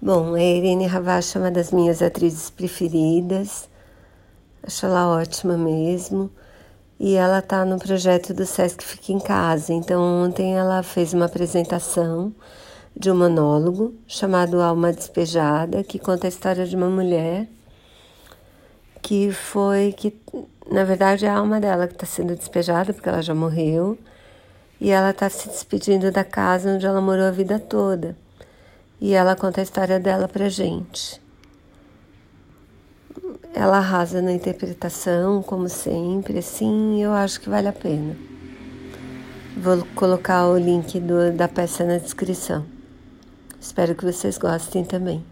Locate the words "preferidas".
2.50-3.66